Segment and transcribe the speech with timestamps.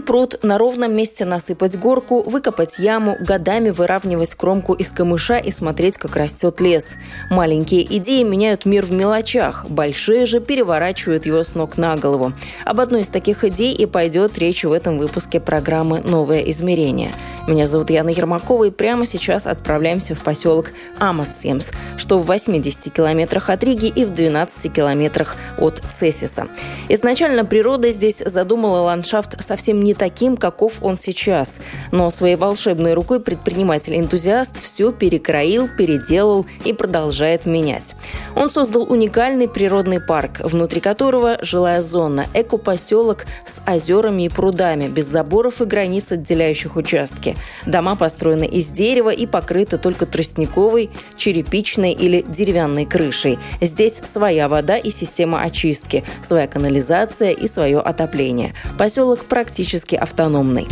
[0.00, 5.98] пруд, на ровном месте насыпать горку, выкопать яму, годами выравнивать кромку из камыша и смотреть,
[5.98, 6.96] как растет лес.
[7.30, 12.32] Маленькие идеи меняют мир в мелочах, большие же переворачивают его с ног на голову.
[12.64, 17.14] Об одной из таких идей и пойдет речь в этом выпуске программы «Новое измерение».
[17.48, 23.48] Меня зовут Яна Ермакова, и прямо сейчас отправляемся в поселок Аматсемс, что в 80 километрах
[23.48, 26.48] от Риги и в 12 километрах от Цесиса.
[26.90, 31.60] Изначально природа здесь задумала ландшафт совсем не таким, каков он сейчас.
[31.92, 37.94] Но своей волшебной рукой предприниматель-энтузиаст все перекроил, переделал и продолжает менять.
[38.34, 45.06] Он создал уникальный природный парк, внутри которого жилая зона, экопоселок с озерами и прудами, без
[45.06, 47.36] заборов и границ, отделяющих участки.
[47.66, 53.38] Дома построены из дерева и покрыты только тростниковой, черепичной или деревянной крышей.
[53.60, 58.54] Здесь своя вода и система очистки, своя канализация и свое отопление.
[58.78, 60.66] Поселок практически автономный.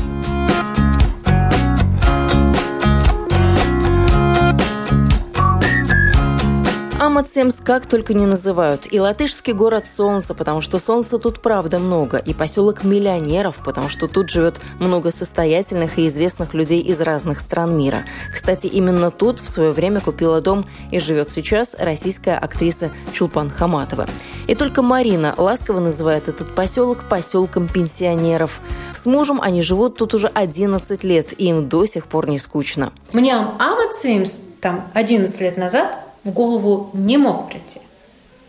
[7.17, 8.93] Амацемс как только не называют.
[8.93, 12.19] И латышский город солнца, потому что солнца тут правда много.
[12.19, 17.75] И поселок миллионеров, потому что тут живет много состоятельных и известных людей из разных стран
[17.75, 18.05] мира.
[18.35, 24.07] Кстати, именно тут в свое время купила дом и живет сейчас российская актриса Чулпан Хаматова.
[24.47, 28.61] И только Марина ласково называет этот поселок поселком пенсионеров.
[28.95, 32.93] С мужем они живут тут уже 11 лет, и им до сих пор не скучно.
[33.15, 37.81] Мне Амацемс там 11 лет назад в голову не мог прийти.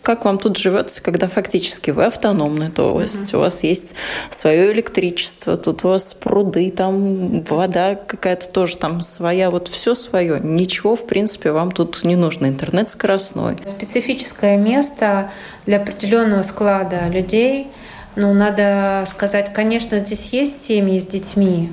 [0.01, 3.39] Как вам тут живется, когда фактически вы автономны, то есть угу.
[3.39, 3.93] у вас есть
[4.31, 10.39] свое электричество, тут у вас пруды, там вода какая-то тоже там своя, вот все свое.
[10.41, 12.45] Ничего, в принципе, вам тут не нужно.
[12.47, 13.57] Интернет скоростной.
[13.65, 15.29] Специфическое место
[15.65, 17.67] для определенного склада людей.
[18.15, 21.69] Ну, надо сказать, конечно, здесь есть семьи с детьми,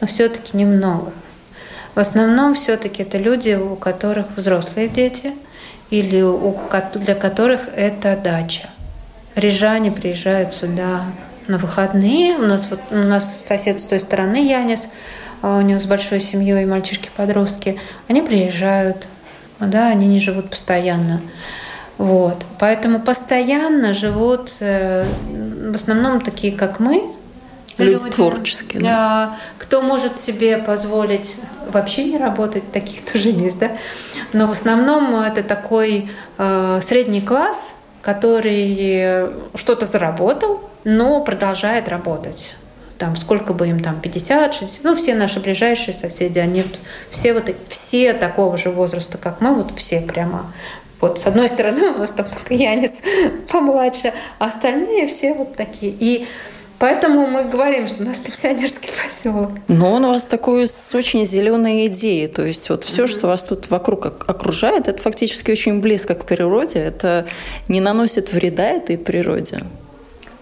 [0.00, 1.12] но все-таки немного.
[1.98, 5.34] В основном все-таки это люди, у которых взрослые дети
[5.90, 6.56] или у,
[6.94, 8.70] для которых это дача.
[9.34, 11.06] Рижане приезжают сюда
[11.48, 12.36] на выходные.
[12.36, 14.90] У нас, вот, у нас сосед с той стороны, Янис,
[15.42, 19.08] а у него с большой семьей мальчишки-подростки, они приезжают,
[19.58, 21.20] да, они не живут постоянно.
[21.96, 22.44] Вот.
[22.60, 25.04] Поэтому постоянно живут э,
[25.72, 27.02] в основном такие, как мы,
[27.76, 28.82] люди, люди творческие.
[28.82, 29.36] Да.
[29.68, 31.36] Кто может себе позволить
[31.70, 33.72] вообще не работать, таких тоже есть, да.
[34.32, 42.56] Но в основном это такой э, средний класс, который что-то заработал, но продолжает работать
[42.96, 46.64] там сколько бы им там 50, 60, ну все наши ближайшие соседи, они
[47.10, 50.52] все вот все такого же возраста, как мы, вот все прямо
[51.00, 52.92] вот с одной стороны у нас там только Янис
[53.50, 55.94] помладше, а остальные все вот такие.
[55.98, 56.26] И
[56.78, 59.50] Поэтому мы говорим, что у нас пенсионерский поселок.
[59.66, 62.28] Но он у вас такой с очень зеленой идеей.
[62.28, 63.06] То есть вот все, mm-hmm.
[63.08, 66.78] что вас тут вокруг окружает, это фактически очень близко к природе.
[66.78, 67.26] Это
[67.66, 69.60] не наносит вреда этой природе.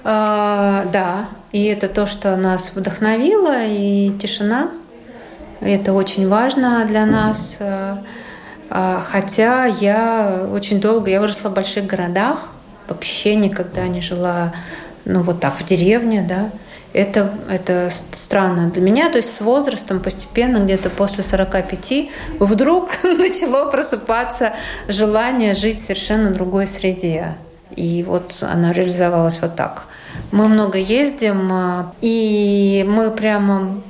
[0.05, 4.71] А, да, и это то, что нас вдохновило, и тишина.
[5.61, 7.57] Это очень важно для нас.
[7.61, 12.51] А, хотя я очень долго, я выросла в больших городах,
[12.89, 14.53] вообще никогда не жила
[15.07, 16.51] ну вот так, в деревне, да,
[16.93, 19.11] это, это странно для меня.
[19.11, 24.55] То есть с возрастом постепенно, где-то после 45, вдруг начало просыпаться
[24.89, 27.37] желание жить в совершенно другой среде.
[27.75, 29.85] И вот она реализовалась вот так.
[30.33, 33.83] Мы много ездим, а, и мы прямо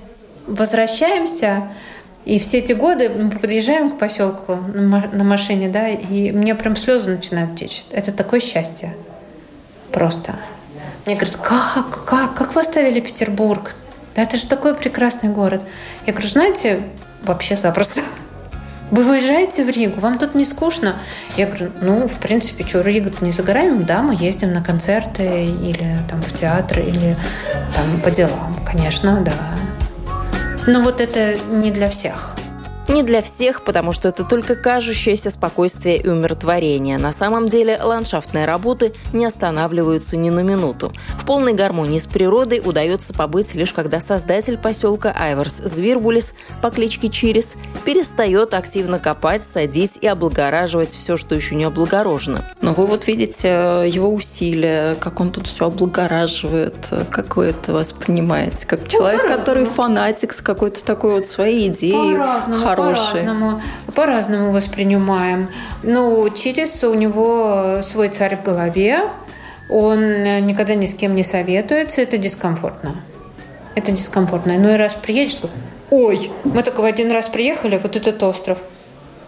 [0.47, 1.69] возвращаемся,
[2.25, 7.13] и все эти годы мы подъезжаем к поселку на машине, да, и мне прям слезы
[7.13, 7.85] начинают течь.
[7.93, 8.97] Это такое счастье.
[9.93, 10.35] Просто.
[11.07, 13.77] Мне говорят, как, как, как вы оставили Петербург?
[14.17, 15.63] Да это же такой прекрасный город.
[16.05, 16.83] Я говорю, знаете,
[17.23, 18.01] вообще запросто.
[18.91, 20.97] Вы выезжаете в Ригу, вам тут не скучно?
[21.37, 25.45] Я говорю, ну, в принципе, что, Рига-то не за горами, да, мы ездим на концерты
[25.45, 27.17] или там в театры, или
[27.75, 29.33] там по делам, конечно, да.
[30.69, 32.37] Но вот это не для всех.
[32.89, 36.99] Не для всех, потому что это только кажущееся спокойствие и умиротворение.
[36.99, 40.93] На самом деле ландшафтные работы не останавливаются ни на минуту.
[41.19, 47.09] В полной гармонии с природой удается побыть лишь когда создатель поселка Айверс Звирбулис по кличке
[47.09, 52.45] Чирис перестает активно копать, садить и облагораживать все, что еще не облагорожено.
[52.61, 56.75] Но вы вот видите э, его усилия, как он тут все облагораживает,
[57.11, 62.17] как вы это воспринимаете, как человек, ну, который фанатик с какой-то такой вот своей идеей,
[62.77, 63.13] хороший.
[63.13, 63.61] По-разному,
[63.95, 65.49] по-разному воспринимаем.
[65.83, 69.01] Ну, через у него свой царь в голове,
[69.69, 72.97] он никогда ни с кем не советуется, это дискомфортно.
[73.75, 74.55] Это дискомфортно.
[74.59, 75.39] Ну и раз приедешь,
[75.91, 78.59] ой, мы только в один раз приехали, вот этот остров–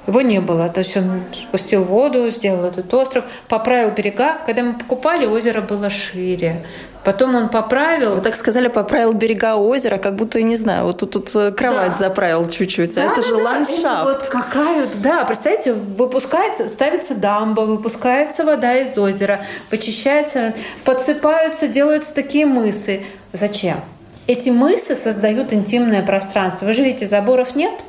[0.08, 0.69] его не было.
[0.69, 4.38] То есть он спустил воду, сделал этот остров, поправил берега.
[4.46, 6.64] Когда мы покупали, озеро было шире.
[7.05, 8.16] Потом он поправил.
[8.16, 11.93] Вы так сказали, поправил берега озера, как будто, не знаю, вот тут, тут э, кровать
[11.93, 11.99] да.
[11.99, 13.43] заправил чуть-чуть, а да, это да, же да.
[13.43, 14.05] ландшафт.
[14.05, 19.40] вот как краю, да, представьте, выпускается, ставится дамба, выпускается вода из озера,
[19.70, 20.54] почищается,
[20.84, 23.02] подсыпаются, делаются такие мысы.
[23.32, 23.81] Зачем?
[24.26, 26.66] Эти мысы создают интимное пространство.
[26.66, 27.72] Вы же видите, заборов нет–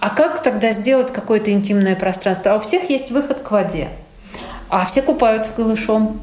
[0.00, 2.52] а как тогда сделать какое-то интимное пространство?
[2.52, 3.88] А у всех есть выход к воде.
[4.68, 6.20] А все купаются голышом.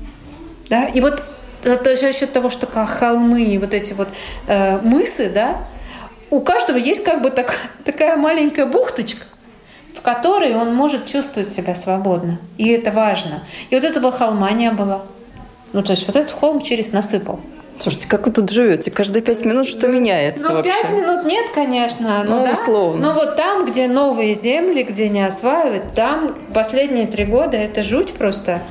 [0.70, 0.86] Да?
[0.86, 1.24] И вот
[1.64, 4.08] это за счет того, что холмы, вот эти вот
[4.48, 5.58] э, мысы, да,
[6.30, 9.26] у каждого есть как бы так, такая маленькая бухточка,
[9.94, 12.40] в которой он может чувствовать себя свободно.
[12.58, 13.44] И это важно.
[13.70, 15.06] И вот этого холма не было.
[15.74, 17.40] Ну, то есть вот этот холм через насыпал.
[17.80, 18.90] Слушайте, как вы тут живете?
[18.92, 22.24] Каждые пять минут что меняется Ну, пять минут нет, конечно.
[22.24, 22.54] Но, ну, да?
[22.54, 23.08] условно.
[23.08, 28.14] Но вот там, где новые земли, где не осваивают, там последние три года это жуть
[28.14, 28.62] просто.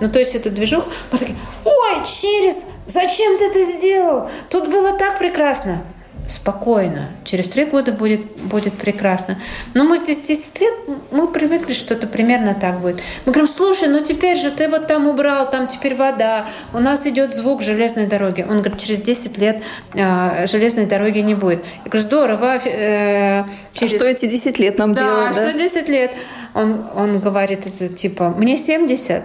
[0.00, 0.84] Ну, то есть это движух.
[1.12, 4.28] Мы такие, ой, через, зачем ты это сделал?
[4.48, 5.82] Тут было так прекрасно
[6.30, 7.10] спокойно.
[7.24, 9.38] Через три года будет, будет прекрасно.
[9.74, 10.74] Но мы здесь 10 лет,
[11.10, 13.00] мы привыкли, что это примерно так будет.
[13.26, 17.06] Мы говорим, слушай, ну теперь же ты вот там убрал, там теперь вода, у нас
[17.06, 18.46] идет звук железной дороги.
[18.48, 19.62] Он говорит, через 10 лет
[19.94, 21.64] э, железной дороги не будет.
[21.84, 22.58] Я говорю, здорово.
[22.64, 23.94] Э, через...
[23.94, 25.36] А что эти 10 лет нам да, делать?
[25.36, 26.14] Да, что 10 лет?
[26.54, 27.64] Он, он говорит,
[27.96, 29.24] типа, мне 70,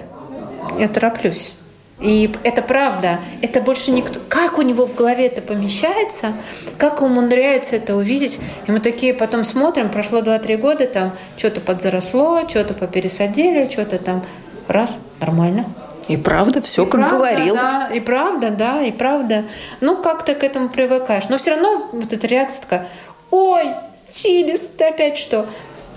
[0.78, 1.54] я тороплюсь.
[2.00, 3.20] И это правда.
[3.42, 4.20] Это больше никто...
[4.28, 6.34] Как у него в голове это помещается,
[6.78, 8.40] как он умудряется это увидеть.
[8.68, 14.24] И мы такие потом смотрим, прошло 2-3 года, там что-то подзаросло, что-то попересадили, что-то там
[14.68, 15.66] раз, нормально.
[16.08, 17.56] И правда, все и как правда, говорил.
[17.56, 19.44] Да, и правда, да, и правда.
[19.80, 21.30] Ну, как ты к этому привыкаешь.
[21.30, 22.88] Но все равно вот эта реакция такая,
[23.32, 23.74] ой,
[24.14, 25.48] Чилис, ты опять что?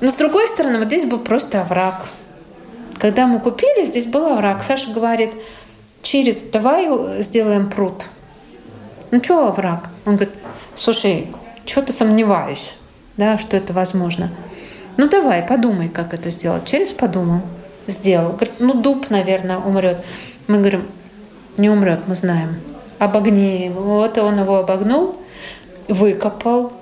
[0.00, 2.06] Но с другой стороны, вот здесь был просто овраг.
[2.98, 4.62] Когда мы купили, здесь был овраг.
[4.62, 5.34] Саша говорит,
[6.02, 8.06] через давай сделаем пруд.
[9.10, 9.88] Ну что враг?
[10.04, 10.34] Он говорит,
[10.76, 11.28] слушай,
[11.64, 12.74] что-то сомневаюсь,
[13.16, 14.30] да, что это возможно.
[14.96, 16.64] Ну давай, подумай, как это сделать.
[16.64, 17.42] Через подумал,
[17.86, 18.32] сделал.
[18.32, 19.98] Говорит, ну дуб, наверное, умрет.
[20.46, 20.88] Мы говорим,
[21.56, 22.56] не умрет, мы знаем.
[22.98, 23.72] Обогни.
[23.74, 25.16] Вот он его обогнул,
[25.86, 26.72] выкопал,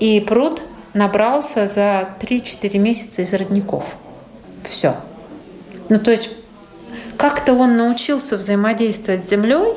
[0.00, 0.62] и пруд
[0.94, 3.96] набрался за 3-4 месяца из родников.
[4.64, 4.96] Все.
[5.88, 6.30] Ну, то есть
[7.18, 9.74] как-то он научился взаимодействовать с землей,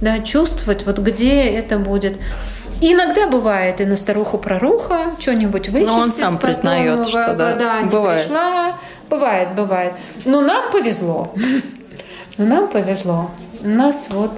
[0.00, 2.16] да, чувствовать, вот где это будет.
[2.80, 5.94] И иногда бывает и на старуху проруха что-нибудь вычистит.
[5.94, 8.24] Но он сам признает, что да, вода бывает.
[8.24, 8.74] пришла.
[9.10, 9.92] Бывает, бывает.
[10.24, 11.32] Но нам повезло.
[12.38, 13.30] Но нам повезло.
[13.62, 14.32] У нас вот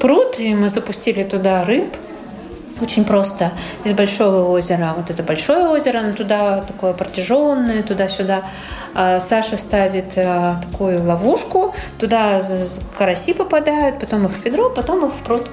[0.00, 1.96] пруд, и мы запустили туда рыб.
[2.82, 3.52] Очень просто.
[3.84, 4.94] Из большого озера.
[4.96, 8.42] Вот это большое озеро, но туда такое протяженное, туда-сюда.
[8.94, 12.42] А Саша ставит э, такую ловушку, туда
[12.98, 15.50] караси попадают, потом их в ведро, потом их в пруд.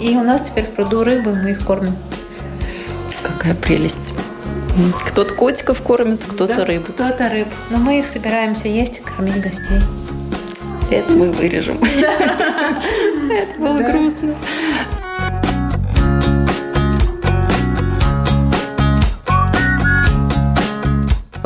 [0.00, 1.96] И у нас теперь в пруду рыбы, мы их кормим.
[3.22, 4.12] Какая прелесть.
[5.06, 6.92] Кто-то котиков кормит, кто-то да, рыбу.
[6.92, 7.48] Кто-то рыб.
[7.70, 9.80] Но мы их собираемся есть и кормить гостей.
[10.90, 11.78] Это мы вырежем.
[11.84, 14.34] Это было грустно.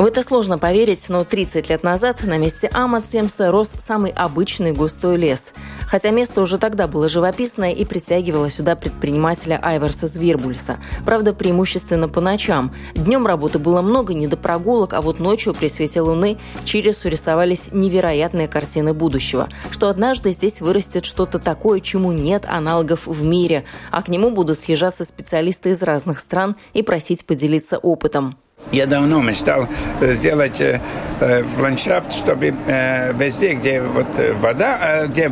[0.03, 5.17] В это сложно поверить, но 30 лет назад на месте Амацемса рос самый обычный густой
[5.17, 5.45] лес.
[5.87, 10.79] Хотя место уже тогда было живописное и притягивало сюда предпринимателя Айверса Звербульса.
[11.05, 12.73] Правда, преимущественно по ночам.
[12.97, 17.71] Днем работы было много, не до прогулок, а вот ночью при свете луны Чирису рисовались
[17.71, 19.49] невероятные картины будущего.
[19.71, 24.59] Что однажды здесь вырастет что-то такое, чему нет аналогов в мире, а к нему будут
[24.59, 28.37] съезжаться специалисты из разных стран и просить поделиться опытом.
[28.71, 29.69] Я давно мечтал
[30.01, 30.81] э, сделать э,
[31.21, 35.31] э, ландшафт, чтобы э, везде, где вот э, вода, э, где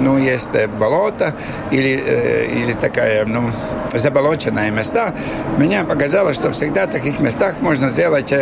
[0.00, 1.34] ну, есть болото
[1.70, 1.88] или,
[2.64, 3.50] или такая ну,
[3.92, 5.14] заболоченная места,
[5.58, 8.32] меня показало, что всегда в таких местах можно сделать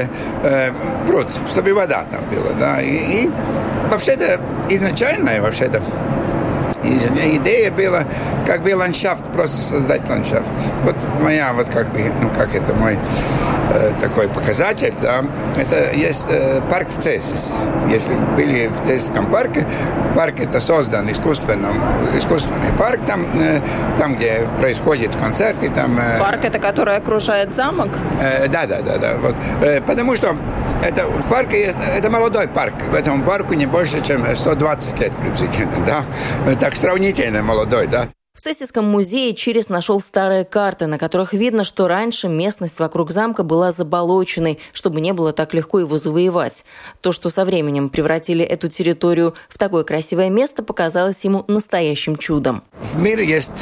[1.07, 2.53] пруд, чтобы вода там была.
[2.59, 2.81] Да?
[2.81, 3.31] И, и
[3.91, 5.83] вообще-то изначально, вообще-то
[6.85, 8.05] идея была,
[8.47, 10.49] как бы ландшафт, просто создать ландшафт.
[10.85, 12.99] Вот моя, вот как бы, ну как это мой
[14.01, 15.25] такой показатель, да,
[15.57, 17.53] это есть э, парк в Цесис.
[17.89, 19.67] Если были в Цесисском парке,
[20.15, 21.81] парк это создан искусственным,
[22.17, 23.61] искусственный парк, там, э,
[23.99, 25.99] там где происходят концерты, там...
[25.99, 27.89] Э, парк это который окружает замок?
[28.21, 29.17] Э, да, да, да, да.
[29.17, 30.37] Вот, э, потому что
[30.85, 32.75] это в парке есть, это молодой парк.
[32.91, 36.05] В этом парку не больше, чем 120 лет приблизительно, да.
[36.57, 38.09] Так сравнительно молодой, да.
[38.43, 43.45] В Сессийском музее Чирис нашел старые карты, на которых видно, что раньше местность вокруг замка
[43.45, 46.65] была заболоченной, чтобы не было так легко его завоевать.
[47.03, 52.65] То, что со временем превратили эту территорию в такое красивое место, показалось ему настоящим чудом.
[52.93, 53.53] В мире есть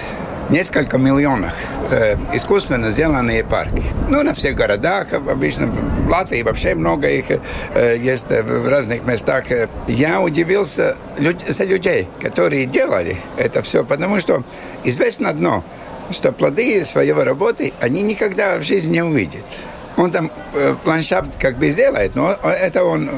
[0.50, 1.52] несколько миллионов
[1.90, 3.82] э, искусственно сделанные парки.
[4.08, 7.26] Ну, на всех городах, обычно в Латвии вообще много их
[7.74, 9.44] э, есть в разных местах.
[9.86, 14.42] Я удивился люд, за людей, которые делали это все, потому что
[14.84, 15.64] известно одно,
[16.10, 19.44] что плоды своего работы они никогда в жизни не увидят.
[19.96, 23.10] Он там э, ландшафт как бы сделает, но это он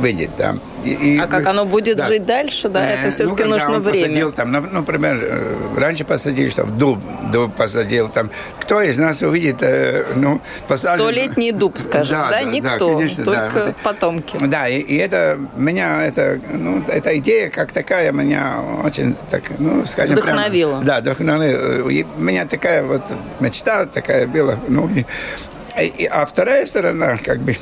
[0.00, 0.56] выйдет, да.
[0.84, 2.06] И, а как оно будет да.
[2.06, 4.06] жить дальше, да, это все-таки ну, нужно время.
[4.06, 6.98] Посадил, там, например, э, раньше посадили, что в дуб,
[7.32, 11.06] дуб посадил, там, кто из нас увидит, э, ну, посажен...
[11.06, 12.42] Столетний дуб, скажем, да, да?
[12.42, 13.74] да Никто, да, конечно, только да.
[13.82, 14.38] потомки.
[14.40, 19.84] Да, и, и это, меня, это, ну, эта идея как такая меня очень, так, ну,
[19.84, 20.80] скажем, Вдохновила.
[20.80, 21.88] Прямо, да, вдохновила.
[21.88, 23.02] И у меня такая вот
[23.40, 27.54] мечта такая была, ну, и, и, а вторая сторона, как бы,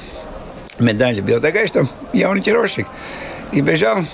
[0.78, 2.86] медали была такая, что я ориентировщик.
[3.52, 4.04] И бежал,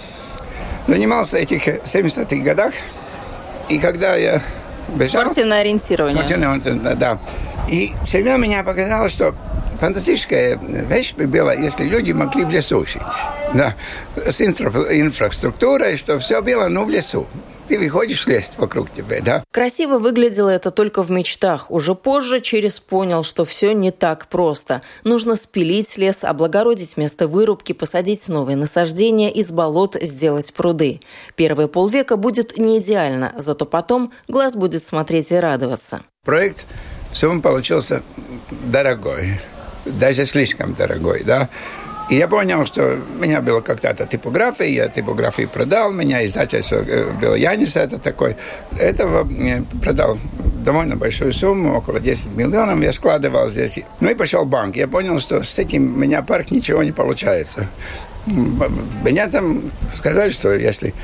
[0.87, 2.73] занимался этих 70-х годах.
[3.69, 4.41] И когда я
[4.88, 5.23] бежал...
[5.23, 6.17] Спортивное ориентирование.
[6.17, 7.19] Спортивное, да.
[7.69, 9.35] И всегда меня показалось, что
[9.79, 13.03] фантастическая вещь бы была, если люди могли в лесу жить.
[13.55, 13.75] Да,
[14.17, 17.27] с инфра инфраструктурой, что все было, ну, в лесу
[17.69, 19.45] ты выходишь, лезть вокруг тебя, да?
[19.53, 21.71] Красиво выглядело это только в мечтах.
[21.71, 24.83] Уже позже Через понял, что все не так просто.
[25.05, 31.01] Нужно спилить лес, облагородить место вырубки, посадить новые насаждения, из болот сделать пруды.
[31.37, 36.03] Первые полвека будет не идеально, зато потом глаз будет смотреть и радоваться.
[36.25, 36.65] Проект
[37.13, 38.03] все получился
[38.51, 39.41] дорогой,
[39.85, 41.49] даже слишком дорогой, да.
[42.11, 47.12] И я понял, что у меня была когда-то типография, я типографию продал, меня издательство э,
[47.21, 48.37] было Янис, это такой.
[48.79, 49.29] Этого
[49.83, 50.17] продал
[50.65, 53.81] довольно большую сумму, около 10 миллионов я складывал здесь.
[54.00, 54.77] Ну и пошел в банк.
[54.77, 57.69] Я понял, что с этим у меня парк ничего не получается.
[58.27, 59.62] Меня там
[59.95, 60.95] сказали, что если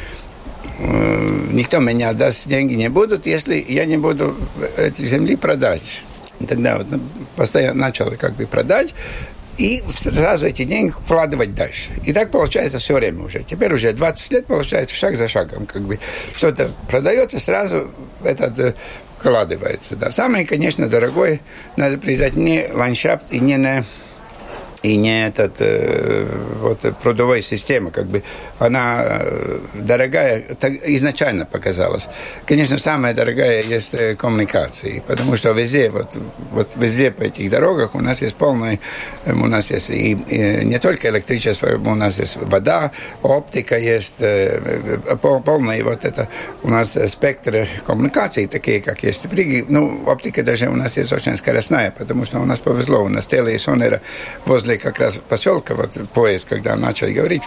[0.79, 4.35] э, никто меня даст деньги не будут, если я не буду
[4.79, 6.03] эти земли продать.
[6.49, 7.01] Тогда вот ну,
[7.37, 8.95] постоянно начал как бы продать
[9.59, 11.91] и сразу эти деньги вкладывать дальше.
[12.05, 13.43] И так получается все время уже.
[13.43, 15.67] Теперь уже 20 лет получается шаг за шагом.
[15.67, 15.99] Как бы
[16.37, 17.91] что-то продается, сразу
[18.23, 18.75] этот э,
[19.19, 19.97] вкладывается.
[19.97, 20.11] Да.
[20.11, 21.41] Самое, конечно, дорогое,
[21.77, 23.85] надо признать, не ландшафт и не на
[24.85, 26.27] и не этот э,
[26.61, 28.23] вот прудовая система, как бы
[28.59, 32.07] она э, дорогая, так изначально показалась.
[32.45, 36.11] Конечно, самая дорогая есть э, коммуникации, потому что везде, вот,
[36.53, 38.79] вот везде по этих дорогах у нас есть полный,
[39.25, 42.91] у нас есть и, и не только электричество, у нас есть вода,
[43.23, 44.23] оптика есть,
[45.23, 46.29] полный вот это,
[46.63, 49.65] у нас спектр коммуникаций такие, как есть в Риге.
[49.67, 53.25] Ну, оптика даже у нас есть очень скоростная, потому что у нас повезло, у нас
[53.25, 54.03] теле и сонера
[54.45, 57.43] возле возле как раз поселка, вот поезд, когда начали говорить,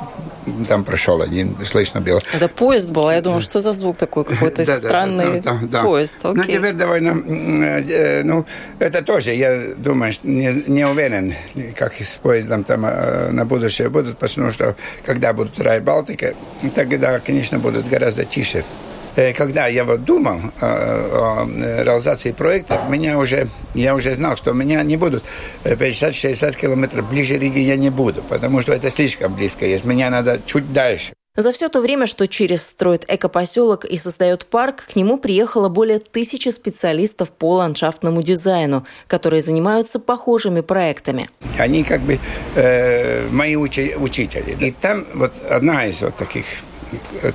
[0.67, 2.21] там прошел один, слышно было.
[2.33, 5.41] Это поезд был, а я думаю, что за звук такой какой-то странный
[5.83, 6.15] поезд.
[6.23, 7.13] Ну, теперь довольно,
[8.23, 8.45] ну,
[8.79, 11.33] это тоже, я думаю, не, не уверен,
[11.75, 16.33] как с поездом там э, на будущее будут, потому что когда будут Рай Балтика,
[16.75, 18.63] тогда, конечно, будут гораздо тише
[19.35, 24.83] когда я вот думал э, о реализации проекта, меня уже, я уже знал, что меня
[24.83, 25.23] не будут
[25.63, 29.85] 50-60 километров ближе Риги я не буду, потому что это слишком близко есть.
[29.85, 31.13] Меня надо чуть дальше.
[31.37, 35.99] За все то время, что Через строит экопоселок и создает парк, к нему приехало более
[35.99, 41.29] тысячи специалистов по ландшафтному дизайну, которые занимаются похожими проектами.
[41.59, 42.19] Они как бы
[42.55, 44.57] э, мои учи- учители.
[44.59, 46.45] И там вот одна из вот таких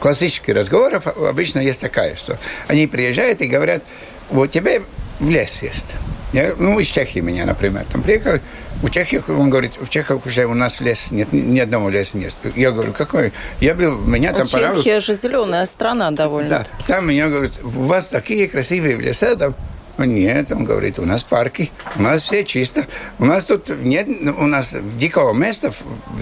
[0.00, 3.82] классических разговоров обычно есть такая, что они приезжают и говорят,
[4.30, 4.82] вот тебе
[5.21, 5.87] в лес есть.
[6.32, 8.40] Я, ну, из Чехии меня, например, там приехал,
[8.82, 12.35] у Чехии, он говорит, в Чехах уже у нас лес нет, ни одного леса нет.
[12.56, 13.32] Я говорю, какой?
[13.61, 14.85] Я был, меня там понравилось.
[14.85, 16.49] Чехия же зеленая страна довольно.
[16.49, 19.52] Да, там меня говорят, у вас такие красивые леса, да,
[19.99, 22.87] нет, он говорит, у нас парки, у нас все чисто.
[23.19, 25.73] У нас тут нет, у нас дикого места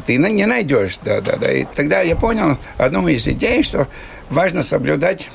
[0.07, 0.99] ты не найдешь.
[1.05, 1.53] Да, да, да.
[1.53, 3.87] И тогда я понял одну из идей, что
[4.31, 5.29] важно соблюдать,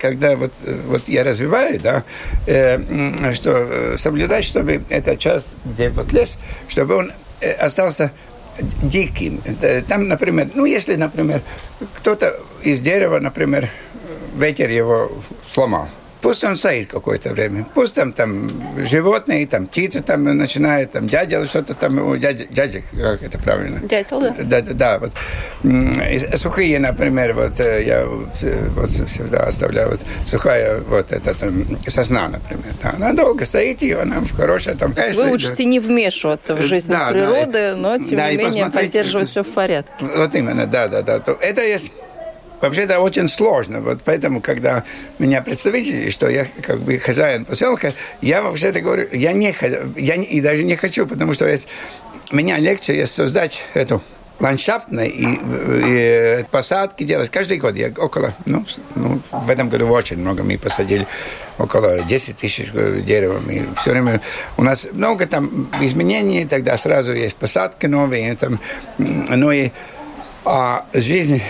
[0.00, 0.52] когда вот,
[0.86, 2.04] вот я развиваю, да,
[2.46, 8.10] э, что э, соблюдать, чтобы эта часть, где вот лес, чтобы он э, остался
[8.82, 9.40] диким.
[9.88, 11.42] Там, например, ну, если, например,
[11.96, 13.68] кто-то из дерева, например,
[14.36, 15.12] ветер его
[15.46, 15.88] сломал,
[16.20, 17.66] Пусть он стоит какое-то время.
[17.74, 23.22] Пусть там, там животные, там птицы там начинают, там дядя что-то там, дядя, дядя, как
[23.22, 23.80] это правильно?
[23.86, 24.34] Дятел, да?
[24.38, 24.98] Да, да, да.
[24.98, 25.12] Вот.
[26.36, 32.74] Сухие, например, вот э, я вот всегда оставляю вот сухая вот эта там сосна, например.
[32.82, 32.94] Да.
[32.96, 34.94] Она долго стоит, и она в хорошая там...
[35.14, 39.28] Вы учите не вмешиваться в жизнь да, природы, да, но тем да, не менее поддерживать
[39.28, 39.92] все в порядке.
[40.00, 41.22] Вот именно, да, да, да.
[41.40, 41.92] Это есть
[42.60, 43.80] Вообще это очень сложно.
[43.80, 44.84] Вот поэтому, когда
[45.18, 49.54] меня представители, что я как бы хозяин поселка, я вообще-то говорю, я не
[49.96, 51.68] я и даже не хочу, потому что есть,
[52.32, 54.02] меня легче есть создать эту
[54.38, 57.30] ландшафтные и, и посадки делать.
[57.30, 61.06] Каждый год я около, ну, ну, в этом году очень много мы посадили,
[61.58, 63.48] около 10 тысяч деревьев.
[63.48, 64.20] И все время
[64.56, 68.34] у нас много там изменений, тогда сразу есть посадки новые.
[68.36, 68.60] Там,
[68.98, 69.70] ну и
[70.44, 71.42] а жизнь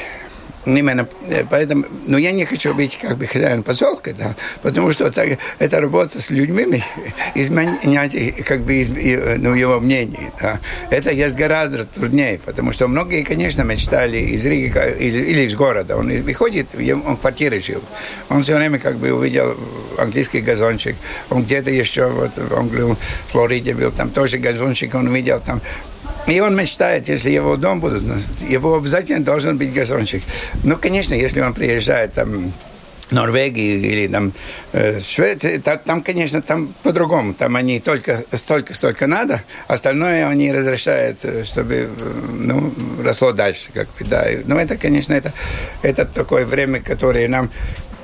[0.67, 5.11] именно э, поэтому, но я не хочу быть как бы хозяин поселка, да, потому что
[5.11, 6.83] так, это работа с людьми,
[7.35, 10.61] изменять как бы из, ну, его мнение, да.
[10.91, 15.97] Это есть гораздо труднее, потому что многие, конечно, мечтали из Риги или, или из города.
[15.97, 17.83] Он выходит, он в квартире жил,
[18.29, 19.57] он все время как бы увидел
[19.99, 20.97] английский газончик,
[21.31, 22.97] он где-то еще вот в Англии, в
[23.33, 25.61] Флориде был, там тоже газончик, он увидел там
[26.27, 28.03] и он мечтает, если его дом будут,
[28.49, 30.23] его обязательно должен быть газончик.
[30.65, 32.53] Ну, конечно, если он приезжает там
[33.11, 34.33] Норвегии или там
[34.73, 37.35] э, Швеции, там, там, конечно, там по-другому.
[37.35, 41.89] Там они только столько, столько надо, остальное они разрешают, э, чтобы э,
[42.41, 44.27] ну, росло дальше, как бы, да.
[44.47, 45.33] Но это, конечно, это,
[45.83, 47.51] это такое время, которое нам,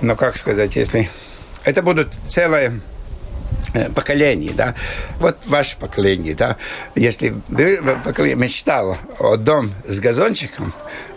[0.01, 1.11] ну, как сказать, если...
[1.65, 2.92] Это будут целое Э,
[3.95, 4.75] поколений, да.
[5.19, 6.57] Вот ваше поколение, да.
[6.95, 7.35] Если
[8.05, 10.73] поколение мечтало о дом с газончиком,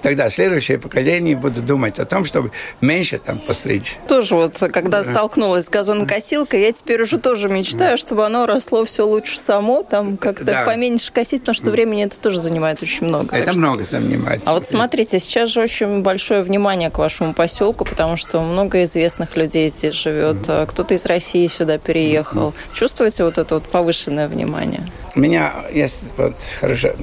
[0.05, 3.97] тогда следующее поколение будет думать о том, чтобы меньше там постричь.
[4.07, 9.05] Тоже вот, когда столкнулась с газонокосилкой, я теперь уже тоже мечтаю, чтобы оно росло все
[9.05, 10.63] лучше само, там как-то да.
[10.63, 13.35] поменьше косить, потому что времени это тоже занимает очень много.
[13.35, 14.41] Это много занимает.
[14.45, 19.35] А вот смотрите, сейчас же очень большое внимание к вашему поселку, потому что много известных
[19.35, 20.37] людей здесь живет.
[20.43, 22.53] Кто-то из России сюда переехал делал.
[22.73, 24.83] Чувствуете вот это вот повышенное внимание?
[25.15, 26.95] У меня есть вот хорошая,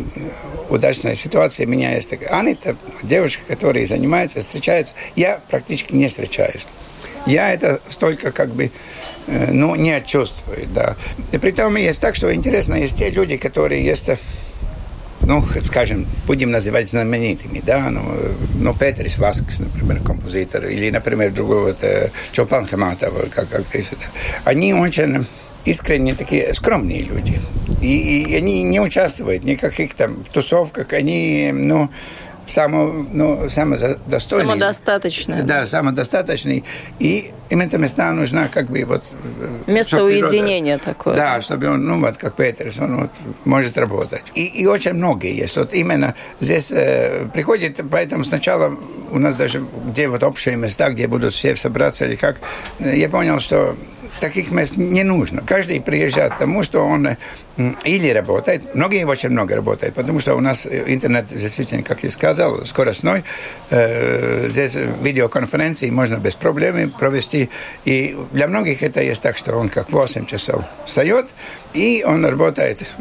[0.73, 1.67] удачная ситуация.
[1.67, 4.95] У меня есть такая Анита, девушка, которая занимается, встречается.
[5.17, 6.67] Я практически не встречаюсь.
[7.27, 8.71] Я это столько как бы,
[9.29, 10.97] э, ну, не чувствую, да.
[11.31, 14.11] И при том есть так, что интересно, есть те люди, которые есть
[15.25, 18.03] ну, скажем, будем называть знаменитыми, да, ну,
[18.59, 24.07] ну Петрис Васкс, например, композитор, или, например, другой вот э, Чопан Хаматов, как актриса, да.
[24.45, 25.25] они очень
[25.65, 27.41] искренне такие скромные люди.
[27.81, 31.91] И, и они не участвуют в никаких там тусовках, они, ну,
[32.47, 34.47] само, ну, самодостойный.
[34.47, 35.43] Самодостаточный.
[35.43, 36.65] Да, самодостаточный.
[36.99, 39.05] И им это места нужна как бы вот...
[39.67, 41.17] Место уединения природа, такое.
[41.17, 43.11] Да, чтобы он, ну вот как Петерс, он вот
[43.45, 44.25] может работать.
[44.35, 45.57] И, и очень многие есть.
[45.57, 48.77] Вот именно здесь э, приходит, поэтому сначала
[49.11, 52.39] у нас даже где вот общие места, где будут все собраться или как,
[52.79, 53.77] я понял, что
[54.21, 55.43] таких мест не нужно.
[55.43, 57.17] Каждый приезжает к тому, что он
[57.57, 62.65] или работает, многие очень много работают, потому что у нас интернет действительно, как я сказал,
[62.65, 63.25] скоростной.
[63.71, 67.51] Э, здесь видеоконференции можно без проблем провести.
[67.85, 71.27] И для многих это есть так, что он как 8 часов встает,
[71.75, 72.93] и он работает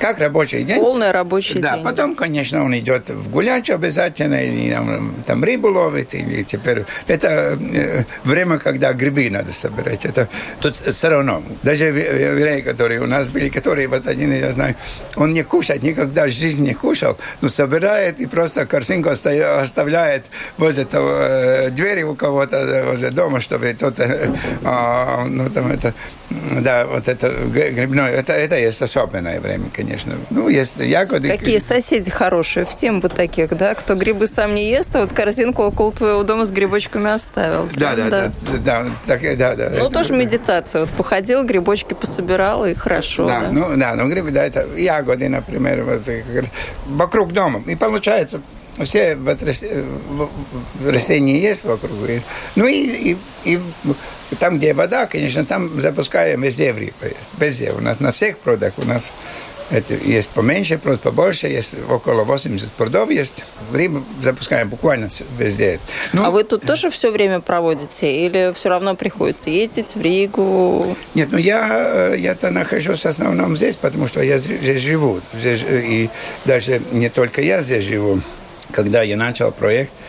[0.00, 0.80] как рабочий день.
[0.80, 1.84] Полный рабочий да, день.
[1.84, 6.84] Да, потом, конечно, он идет в гулять обязательно, или там, там рыбу ловит, или теперь...
[7.06, 10.06] Это э, время, когда грибы надо собирать.
[10.06, 10.28] Это
[10.60, 11.42] тут все равно.
[11.62, 14.74] Даже евреи, которые у нас были, которые который, вот один, я знаю,
[15.16, 20.24] он не кушает, никогда в жизни не кушал, но собирает и просто корзинку оставляет
[20.58, 24.28] возле того, э, двери у кого-то э, возле дома, чтобы тот, э,
[24.64, 25.94] а, ну, там это,
[26.60, 30.12] да, вот это грибное, это, это есть особенное время, конечно.
[30.30, 31.28] Ну, есть ягоды.
[31.28, 35.62] Какие соседи хорошие, всем бы таких, да, кто грибы сам не ест, а вот корзинку
[35.62, 37.68] около твоего дома с грибочками оставил.
[37.76, 39.70] Да, да, да, да, да, так, да, да.
[39.78, 40.80] Ну, тоже медитация.
[40.80, 43.26] Вот походил, грибочки пособирал, и хорошо.
[43.26, 43.48] Да, да?
[43.50, 46.02] ну, да, ну, грибы, да, это ягоды, например, вот,
[46.86, 47.62] вокруг дома.
[47.66, 48.40] И получается,
[48.84, 49.18] все
[50.84, 51.92] растения есть вокруг.
[52.56, 53.60] Ну и, и, и
[54.38, 57.14] там, где вода, конечно, там запускаем везде в рыбы.
[57.38, 57.72] Везде.
[57.72, 59.12] У нас на всех продах у нас
[59.70, 63.44] это есть поменьше пруд, побольше, есть около 80 прудов есть.
[63.72, 65.78] Рим запускаем буквально везде.
[66.12, 70.96] Ну, а вы тут тоже все время проводите или все равно приходится ездить в Ригу?
[71.14, 75.20] Нет, ну я, я-то нахожусь в основном здесь, потому что я здесь живу.
[75.32, 76.10] Здесь, и
[76.44, 78.20] даже не только я здесь живу.
[78.72, 79.99] Когда я начал проект, Э,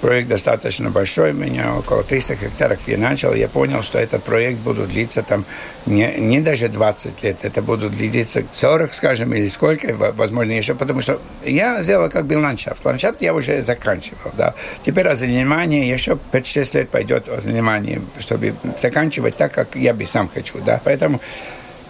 [0.00, 4.60] проект достаточно большой, у меня около 300 гектаров я начал, я понял, что этот проект
[4.60, 5.44] будет длиться там
[5.86, 11.00] не, не даже 20 лет, это будут длиться 40, скажем, или сколько, возможно, еще, потому
[11.00, 12.84] что я сделал как бы ландшафт.
[12.84, 14.54] Ландшафт я уже заканчивал, да.
[14.84, 20.58] Теперь занимание еще 5-6 лет пойдет занимание, чтобы заканчивать так, как я бы сам хочу,
[20.64, 20.80] да.
[20.84, 21.20] Поэтому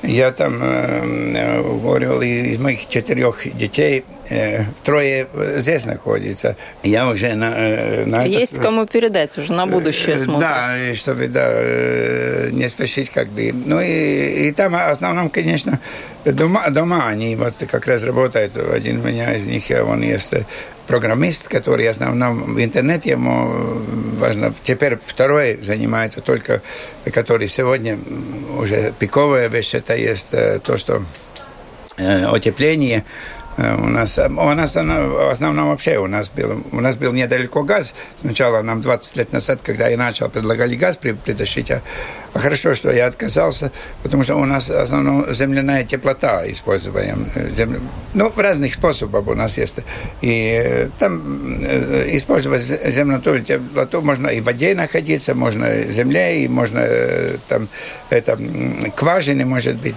[0.07, 6.57] я там э, говорил, из моих четырех детей э, трое здесь находится.
[6.83, 8.63] Я уже на, на Есть это...
[8.63, 10.41] кому передать, уже на будущее смотрите.
[10.41, 13.53] Да, чтобы да, не спешить как бы.
[13.53, 15.81] Ну и, и там в основном, конечно,
[16.25, 18.57] дома, дома они вот как раз работают.
[18.57, 20.33] Один у меня из них, он есть
[20.87, 23.81] программист, который в основном в интернете ему
[24.19, 24.53] важно.
[24.63, 26.63] Теперь второй занимается только,
[27.13, 27.99] который сегодня
[28.59, 31.03] уже пиковая вещь, это есть э, то, что
[31.97, 33.05] э, утепление
[33.57, 37.13] Э, у нас, э, у нас в основном вообще у нас был, у нас был
[37.13, 37.95] недалеко газ.
[38.21, 40.99] Сначала нам 20 лет назад, когда я начал, предлагали газ.
[41.05, 41.83] А, а
[42.35, 43.71] хорошо, что я отказался,
[44.03, 47.31] потому что у нас в основном земляная теплота используем.
[47.35, 47.79] Э, Земля,
[48.15, 49.77] ну, в разных способах у нас есть.
[50.21, 51.65] И там
[52.17, 56.87] использовать земляную теплоту можно и в воде находиться, можно в земле, и можно
[57.49, 57.69] там
[58.11, 58.39] это,
[58.97, 59.97] кважины, может быть,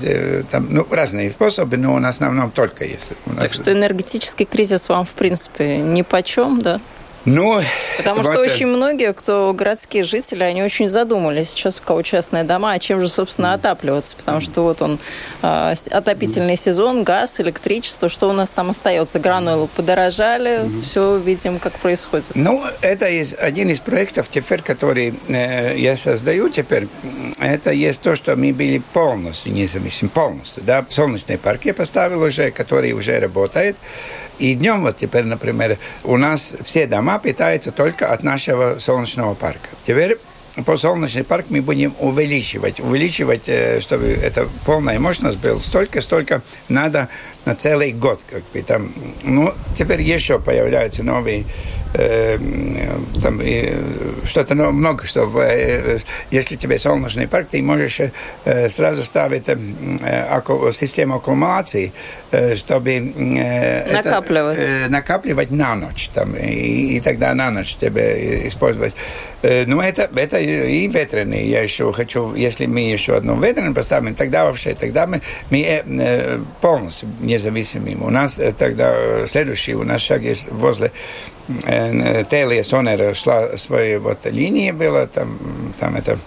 [0.51, 3.11] там, ну, разные способы, но у нас в основном только есть.
[3.25, 6.79] У нас так что энергетический кризис вам, в принципе, ни по чем, да?
[7.27, 7.61] Ну,
[7.97, 12.71] Потому что очень многие, кто городские жители, они очень задумались сейчас, у кого частные дома,
[12.71, 14.15] а чем же, собственно, отапливаться?
[14.15, 14.97] Потому что вот он,
[15.41, 19.19] э, отопительный сезон, газ, электричество, что у нас там остается?
[19.19, 20.81] Гранулы подорожали, mm-hmm.
[20.81, 22.29] все видим, как происходит.
[22.33, 26.87] Ну, это из, один из проектов теперь, который э, я создаю теперь,
[27.39, 32.51] это есть то, что мы были полностью независимы, полностью, да, солнечный парк я поставил уже,
[32.51, 33.75] который уже работает,
[34.39, 39.69] и днем вот теперь, например, у нас все дома питаются только от нашего солнечного парка.
[39.85, 40.17] Теперь
[40.65, 45.59] по солнечный парк мы будем увеличивать, увеличивать, э, чтобы это полная мощность была.
[45.59, 47.09] Столько, столько надо
[47.45, 48.91] на целый год, как бы там.
[49.23, 51.45] Ну, теперь еще появляются новые
[51.93, 52.37] э,
[53.21, 53.41] там
[54.25, 55.99] что-то ну, много что э,
[56.31, 57.99] если тебе солнечный парк ты можешь
[58.45, 59.55] э, сразу ставить э,
[60.73, 61.93] систему аккумуляции
[62.31, 64.57] э, чтобы э, накапливать.
[64.57, 68.93] это, э, накапливать на ночь там и, и тогда на ночь тебе использовать.
[69.41, 71.49] Э, ну это это и ветреные.
[71.49, 76.39] Я еще хочу если мы еще одну ветреную поставим тогда вообще тогда мы, мы э,
[76.61, 80.91] полностью независимым у нас э, тогда следующий у нас шаг есть возле
[81.47, 85.39] Телия Sonera шла своей вот линии было, там,
[85.79, 86.17] там это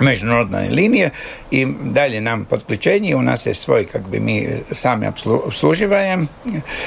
[0.00, 1.12] международная линия,
[1.50, 6.28] и дали нам подключение, у нас есть свой, как бы мы сами обслуживаем.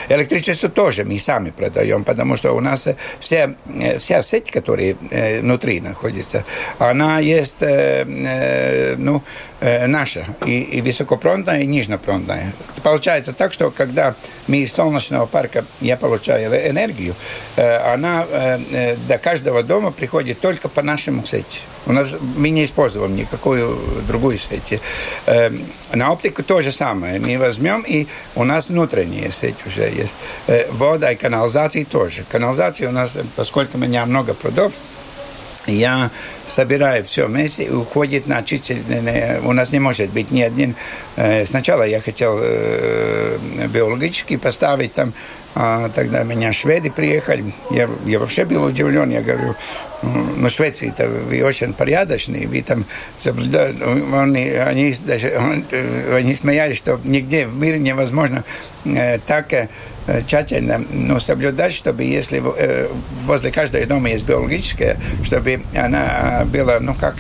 [0.09, 2.87] Электричество тоже мы сами продаем, потому что у нас
[3.19, 3.55] вся,
[3.97, 4.95] вся сеть, которая
[5.41, 6.45] внутри находится,
[6.79, 9.21] она есть ну,
[9.61, 12.53] наша, и, и высокопроводная, и нижнепроводная.
[12.83, 14.15] Получается так, что когда
[14.47, 17.15] мы из солнечного парка, я получаю энергию,
[17.55, 18.25] она
[19.07, 21.59] до каждого дома приходит только по нашему сети.
[21.85, 24.52] У нас мы не используем никакую другую сеть.
[25.25, 25.51] Э,
[25.93, 27.19] на оптику то же самое.
[27.19, 30.15] Мы возьмем, и у нас внутренняя сеть уже есть.
[30.47, 32.23] Э, вода и канализация тоже.
[32.29, 34.73] Канализация у нас, поскольку у меня много прудов,
[35.65, 36.11] я
[36.45, 39.39] собираю все вместе и уходит на очистительное.
[39.41, 40.75] У нас не может быть ни один.
[41.15, 42.39] Э, сначала я хотел
[43.69, 45.13] биологически поставить там
[45.55, 47.53] А тогда меня шведы приехали.
[47.69, 49.11] Я, я вообще был удивлен.
[49.11, 49.55] Я говорю,
[50.01, 52.85] ну, Швеции-то вы очень порядочные, вы там
[53.19, 53.83] соблюдаете.
[54.13, 55.31] Они, они, даже,
[56.11, 58.43] они смеялись, что нигде в мире невозможно
[58.85, 59.67] э, так э,
[60.27, 62.89] тщательно ну, соблюдать, чтобы если э,
[63.25, 67.15] возле каждого дома есть биологическая, чтобы она была, ну как,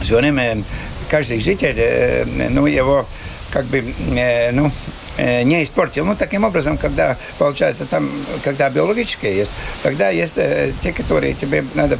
[0.00, 0.62] все время
[1.10, 3.06] каждый житель, э, ну его
[3.52, 3.84] как бы,
[4.16, 6.04] э, ну, Э, не испортил.
[6.04, 8.10] Ну, таким образом, когда, получается, там,
[8.44, 9.52] когда биологическое есть,
[9.82, 11.98] тогда есть э, те, которые тебе надо,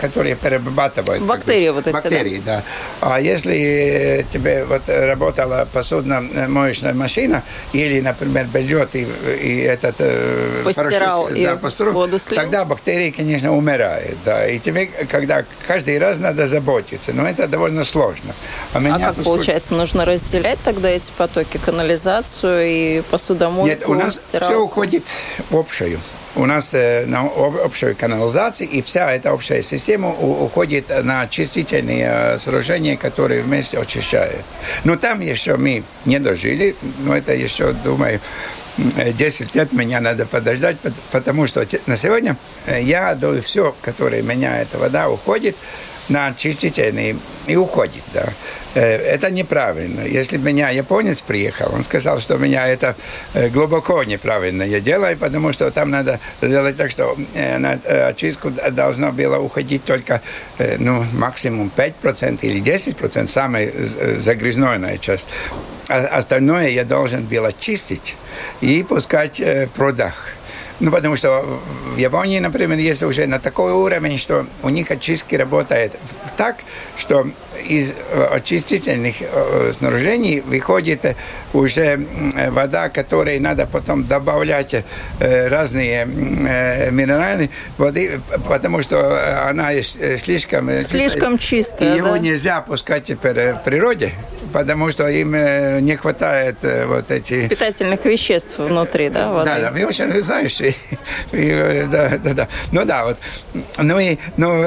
[0.00, 1.22] которые перерабатывают.
[1.22, 2.56] Бактерии вот эти, Бактерии, да.
[2.56, 2.62] да.
[3.00, 9.06] А если тебе вот работала посудно-моечная машина, или, например, белье и,
[9.42, 12.40] и этот э, постирал, порошок, и да, постирал, воду слил.
[12.40, 14.16] тогда бактерии, конечно, умирают.
[14.24, 14.46] Да.
[14.46, 18.34] И тебе, когда каждый раз надо заботиться, но это довольно сложно.
[18.72, 19.22] А, а как поскольку...
[19.24, 24.52] получается, нужно разделять тогда эти потоки, канализацию и посудомойку, Нет, у нас стиралку.
[24.52, 25.04] все уходит
[25.50, 26.00] в общую.
[26.36, 27.30] У нас э, на
[27.64, 34.44] общую канализацию, и вся эта общая система уходит на очистительные э, сооружения, которые вместе очищают.
[34.82, 38.20] Но там еще мы не дожили, но это еще, думаю,
[38.76, 40.76] 10 лет меня надо подождать,
[41.12, 42.36] потому что на сегодня
[42.66, 45.56] э, я даю все, которое меня эта вода уходит,
[46.08, 48.02] на очистительный и уходит.
[48.12, 48.28] Да.
[48.74, 50.00] Э, это неправильно.
[50.00, 52.96] Если меня японец приехал, он сказал, что меня это
[53.34, 57.72] э, глубоко неправильно я делаю, потому что там надо сделать так, что э, на
[58.08, 60.20] очистку должно было уходить только
[60.78, 63.72] ну, максимум 5% или 10%, самая
[64.18, 65.26] загрязненная часть.
[65.88, 68.16] А остальное я должен был очистить
[68.60, 70.28] и пускать в прудах.
[70.80, 71.44] Ну, потому что
[71.94, 75.92] в Японии, например, есть уже на такой уровень, что у них очистки работает
[76.36, 76.56] так,
[76.96, 77.28] что
[77.64, 81.16] из э, очистительных э, снаружений выходит
[81.52, 82.00] уже
[82.50, 84.74] вода, которой надо потом добавлять
[85.20, 90.82] э, разные минеральные воды, потому что она слишком...
[90.82, 92.18] Слишком чистая, И его да?
[92.18, 94.12] нельзя пускать теперь в природе,
[94.52, 95.32] потому что им
[95.84, 97.48] не хватает вот эти...
[97.48, 99.50] Питательных веществ внутри, да, воды?
[99.50, 100.74] Да, да, вы очень знаете.
[101.32, 102.48] да, да, да.
[102.72, 103.16] Ну да, вот.
[103.78, 104.64] Ну и, ну,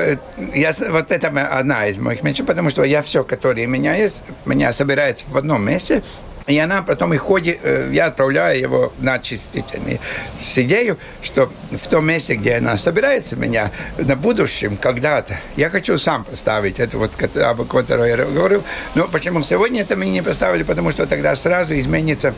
[0.53, 4.23] я, вот это одна из моих мечт, потому что я все, которое у меня есть,
[4.45, 6.04] меня собирается в одном месте,
[6.47, 10.00] и она потом и ходит, э, я отправляю его на чистительный
[10.41, 15.97] с идеей, что в том месте, где она собирается меня, на будущем, когда-то, я хочу
[15.97, 18.63] сам поставить это вот, об котором я говорил.
[18.95, 20.63] Но почему сегодня это мы не поставили?
[20.63, 22.34] Потому что тогда сразу изменится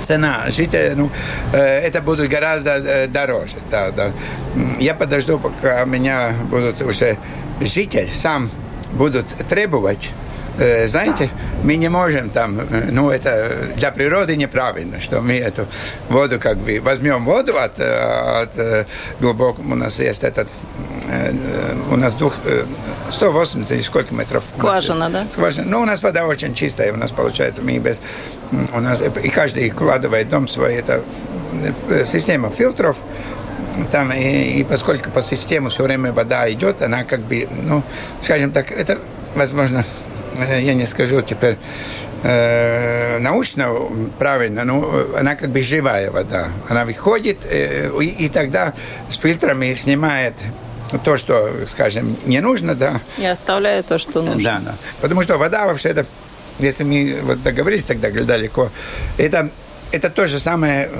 [0.00, 1.10] цена жителя, ну,
[1.52, 3.56] э, это будет гораздо э, дороже.
[3.68, 4.12] Да, да.
[4.78, 7.18] Я подожду, пока меня будут уже
[7.60, 8.48] житель сам
[8.94, 10.10] будут требовать
[10.56, 11.30] Э, знаете,
[11.64, 15.66] мы не можем там, э, ну, это для природы неправильно, что мы эту
[16.08, 18.86] воду как бы возьмем воду от, э, от
[19.20, 20.48] глубокого, у нас есть этот,
[21.90, 22.34] у нас двух,
[23.10, 24.44] 180 или сколько метров?
[24.46, 25.26] Скважина, да?
[25.30, 25.66] Скважина.
[25.68, 28.00] Ну, у нас вода очень чистая, у нас получается, мы без,
[28.72, 31.02] у нас, и каждый вкладывает дом свой, это
[32.04, 32.96] система фильтров,
[33.90, 37.82] там, и, и поскольку по системе все время вода идет, она как бы, ну,
[38.22, 38.98] скажем так, это,
[39.34, 39.84] возможно,
[40.38, 41.56] я не скажу теперь
[42.22, 43.74] э, научно
[44.18, 46.48] правильно, но она как бы живая вода.
[46.68, 48.74] Она выходит, э, и, и тогда
[49.08, 50.34] с фильтрами снимает
[51.04, 53.00] то, что, скажем, не нужно, да.
[53.18, 54.42] И оставляет то, что нужно.
[54.42, 54.74] Да, да.
[55.00, 56.06] Потому что вода вообще это,
[56.58, 58.70] если мы вот договорились тогда далеко,
[59.16, 59.50] это
[59.94, 60.90] это то же самое,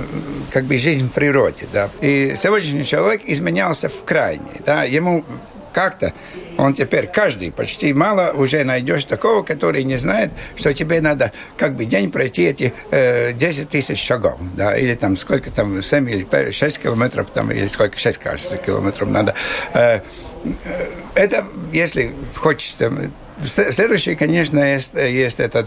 [0.53, 1.91] как бы жизнь в природе, да.
[2.01, 4.85] И сегодняшний человек изменялся в крайне, да.
[4.85, 5.25] Ему
[5.73, 6.13] как-то
[6.57, 11.75] он теперь каждый, почти мало уже найдешь такого, который не знает, что тебе надо как
[11.75, 16.23] бы день пройти эти э, 10 тысяч шагов, да, или там сколько там, 7 или
[16.23, 19.35] 5, 6 километров, там, или сколько, 6, кажется, километров надо.
[19.73, 19.99] Э,
[20.45, 23.11] э, это, если хочешь, там,
[23.45, 25.67] Следующее, конечно, есть, есть это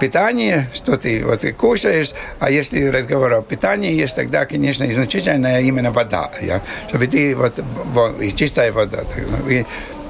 [0.00, 5.60] питание, что ты вот кушаешь, а если разговор о питании есть, тогда, конечно, и значительная
[5.60, 7.54] именно вода, я, чтобы ты вот,
[7.94, 9.04] вот и чистая вода.
[9.48, 9.64] И,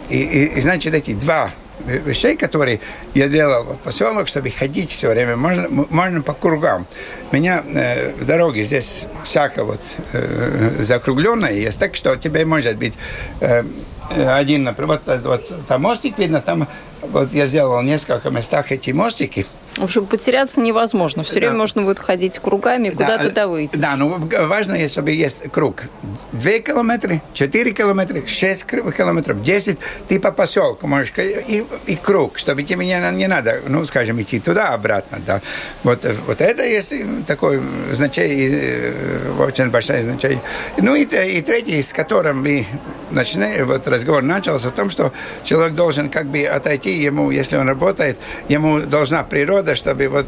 [0.08, 1.52] и, и, и значит, эти два
[1.86, 2.80] вещей, которые
[3.14, 6.86] я делал в поселок, чтобы ходить все время, можно, можно по кругам.
[7.32, 9.80] У меня э, в дороге здесь всякое вот
[10.12, 12.94] э, закругленное есть, так что тебе может быть
[13.40, 13.64] э,
[14.10, 16.66] один, например, вот, вот там мостик видно, там
[17.02, 19.46] вот я сделал в нескольких местах эти мостики,
[19.76, 21.22] В общем, потеряться невозможно.
[21.22, 21.40] Все да.
[21.40, 23.70] время можно будет ходить кругами, куда-то да, довыть.
[23.78, 25.84] Да, ну важно, чтобы есть круг.
[26.32, 29.78] Две километры, четыре километра, шесть километров, десять.
[30.08, 34.40] Ты по поселку можешь и, и круг, чтобы тебе не, не надо, ну, скажем, идти
[34.40, 35.18] туда-обратно.
[35.24, 35.40] Да.
[35.84, 36.92] Вот, вот это есть
[37.26, 38.92] такое значение,
[39.38, 40.40] очень большое значение.
[40.78, 42.66] Ну и, и третий, с которым мы
[43.12, 45.12] начали, вот разговор начался о том, что
[45.44, 48.18] человек должен как бы отойти ему, если он работает,
[48.48, 50.26] ему должна природа, чтобы вот,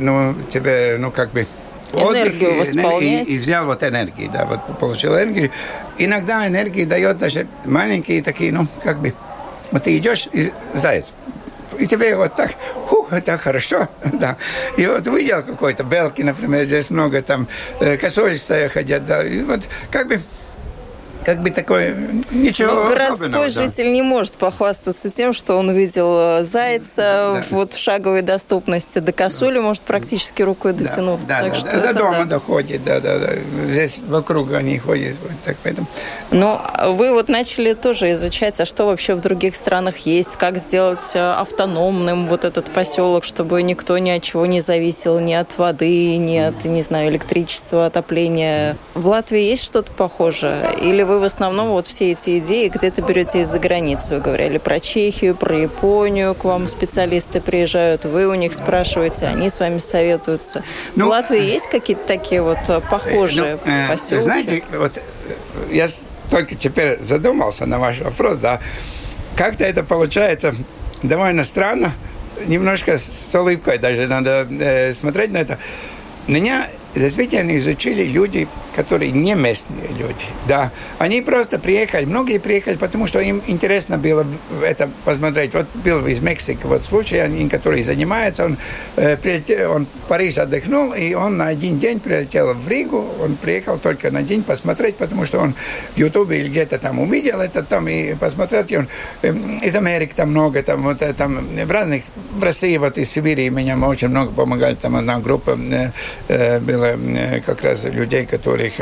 [0.00, 1.46] ну, тебе, ну, как бы
[1.92, 2.32] отдых
[3.02, 5.50] и, и взял вот энергии, да, вот получил энергию.
[5.98, 9.14] Иногда энергии дает даже маленькие такие, ну, как бы,
[9.70, 11.12] вот ты идешь, и заяц,
[11.78, 12.52] и тебе вот так,
[12.86, 14.36] ху, это хорошо, да.
[14.76, 17.46] И вот видел какой-то белки, например, здесь много там
[17.80, 20.20] э, косолистые ходят, да, и вот как бы
[21.24, 21.96] как бы такое
[22.30, 23.90] ничего Но городской житель да.
[23.90, 27.42] не может похвастаться тем, что он увидел э, зайца да.
[27.50, 28.98] вот в шаговой доступности.
[28.98, 31.28] До косули может практически рукой дотянуться.
[31.28, 32.24] Да, так да, что да, до дома да.
[32.24, 33.30] доходит, да, да, да.
[33.68, 35.16] Здесь вокруг они ходят.
[35.22, 35.86] Вот так, поэтому.
[36.30, 41.12] Но вы вот начали тоже изучать, а что вообще в других странах есть, как сделать
[41.14, 46.16] э, автономным вот этот поселок, чтобы никто ни от чего не зависел, ни от воды,
[46.16, 48.76] ни от, не знаю, электричества, отопления.
[48.94, 50.70] В Латвии есть что-то похожее?
[50.80, 54.14] Или вы вы в основном вот все эти идеи где-то берете из-за границы.
[54.14, 59.50] Вы говорили про Чехию, про Японию, к вам специалисты приезжают, вы у них спрашиваете, они
[59.50, 60.62] с вами советуются.
[60.96, 64.22] Ну, в Латвии есть какие-то такие вот э, похожие ну, э, поселки?
[64.22, 64.92] Знаете, вот
[65.70, 65.86] я
[66.30, 68.60] только теперь задумался на ваш вопрос, да,
[69.36, 70.54] как-то это получается
[71.02, 71.92] довольно странно,
[72.46, 75.58] немножко с улыбкой даже надо э, смотреть на это.
[76.26, 80.26] Меня действительно изучили люди, которые не местные люди.
[80.46, 80.70] Да.
[80.98, 84.26] Они просто приехали, многие приехали, потому что им интересно было
[84.62, 85.54] это посмотреть.
[85.54, 88.56] Вот был из Мексики вот случай, они, который занимается, он,
[88.96, 93.36] э, прилетел, он в Париж отдохнул, и он на один день прилетел в Ригу, он
[93.36, 95.54] приехал только на день посмотреть, потому что он
[95.94, 98.88] в Ютубе или где-то там увидел это там и посмотрел, и он
[99.22, 102.02] э, из Америки там много, там вот э, там в разных,
[102.32, 105.90] в России, вот из Сибири меня очень много помогали, там одна группа э,
[106.28, 108.74] э была э, как раз людей, которых,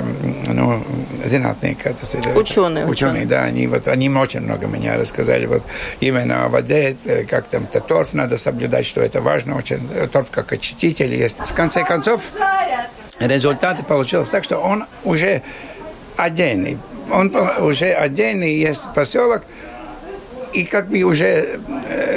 [0.47, 0.83] ну,
[1.25, 5.63] зинатники, это ученые, ученые, ученые, да, они вот, они очень много мне рассказали, вот
[6.01, 9.81] именно о воде, э, как там -то торф надо соблюдать, что это важно очень,
[10.13, 11.39] торф как очиститель есть.
[11.39, 12.21] В конце концов,
[13.19, 15.43] результаты получилось так, что он уже
[16.17, 16.79] отдельный,
[17.13, 19.43] он уже отдельный есть поселок,
[20.53, 22.10] и как бы уже э,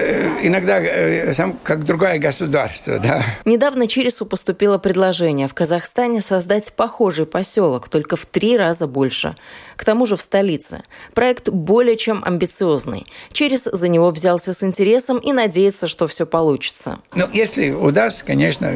[0.48, 3.24] иногда э, сам как другое государство, да.
[3.46, 9.36] Недавно Чирису поступило предложение в Казахстане создать похожий поселок, только в три раза больше.
[9.76, 10.84] К тому же в столице.
[11.14, 13.06] Проект более чем амбициозный.
[13.32, 17.00] Чирис за него взялся с интересом и надеется, что все получится.
[17.16, 18.74] Ну, если удастся, конечно,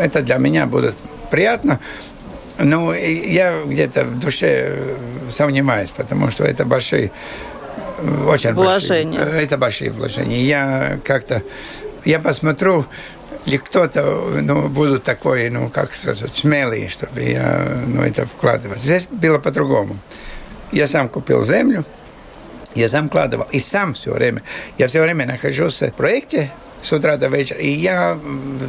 [0.00, 0.94] это для меня будет
[1.30, 1.80] приятно.
[2.58, 4.96] Но я где-то в душе
[5.28, 7.10] сомневаюсь, потому что это большие
[8.26, 9.20] очень вложения.
[9.20, 9.42] Большие.
[9.42, 10.42] Это большие вложения.
[10.42, 11.42] Я как-то,
[12.04, 12.86] я посмотрю,
[13.46, 14.02] ли кто-то,
[14.40, 18.78] ну, будут такой, ну, как сказать, смелый, чтобы я, ну, это вкладывать.
[18.78, 19.98] Здесь было по-другому.
[20.72, 21.84] Я сам купил землю,
[22.74, 24.42] я сам вкладывал, и сам все время.
[24.78, 27.58] Я все время нахожусь в проекте, с утра до вечера.
[27.60, 28.18] И я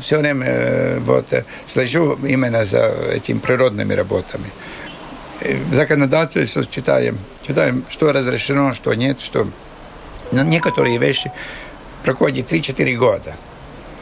[0.02, 1.26] все время э, вот,
[1.68, 4.46] слежу именно за этими природными работами
[5.72, 9.48] законодательство читаем, читаем, что разрешено, что нет, что
[10.32, 11.32] некоторые вещи
[12.04, 13.36] проходят 3-4 года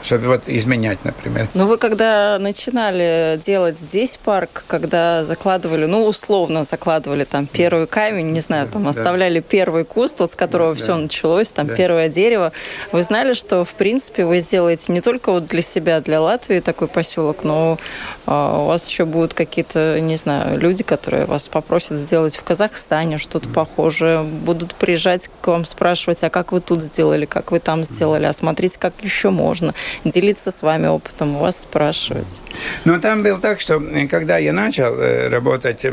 [0.04, 1.48] чтобы вот изменять, например.
[1.54, 8.32] Но вы когда начинали делать здесь парк, когда закладывали, ну, условно закладывали там первый камень,
[8.32, 9.46] не знаю, там оставляли да.
[9.48, 11.76] первый куст, вот с которого да, все началось, там да.
[11.76, 12.52] первое дерево,
[12.92, 16.88] вы знали, что, в принципе, вы сделаете не только вот для себя, для Латвии такой
[16.88, 17.78] поселок, но
[18.26, 23.18] а, у вас еще будут какие-то, не знаю, люди, которые вас попросят сделать в Казахстане
[23.18, 27.84] что-то похожее, будут приезжать к вам спрашивать, а как вы тут сделали, как вы там
[27.84, 32.42] сделали, а смотрите, как еще можно делиться с вами опытом, у вас спрашивать.
[32.86, 35.86] Ну, там было так, что э, когда я начал э, работать,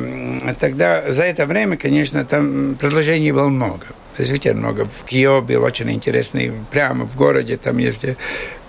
[0.58, 3.86] тогда за это время, конечно, там предложений было много
[4.18, 4.84] действительно много.
[4.84, 8.04] В Кио был очень интересный, прямо в городе, там есть